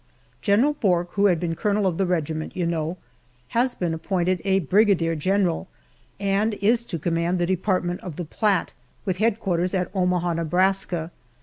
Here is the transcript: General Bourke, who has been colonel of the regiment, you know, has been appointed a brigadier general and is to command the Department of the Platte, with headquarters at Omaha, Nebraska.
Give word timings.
General 0.41 0.73
Bourke, 0.73 1.11
who 1.11 1.27
has 1.27 1.37
been 1.37 1.53
colonel 1.53 1.85
of 1.85 1.99
the 1.99 2.07
regiment, 2.07 2.55
you 2.57 2.65
know, 2.65 2.97
has 3.49 3.75
been 3.75 3.93
appointed 3.93 4.41
a 4.43 4.57
brigadier 4.57 5.15
general 5.15 5.67
and 6.19 6.55
is 6.55 6.83
to 6.85 6.97
command 6.97 7.37
the 7.37 7.45
Department 7.45 7.99
of 8.01 8.15
the 8.15 8.25
Platte, 8.25 8.73
with 9.05 9.17
headquarters 9.17 9.75
at 9.75 9.91
Omaha, 9.93 10.33
Nebraska. 10.33 11.11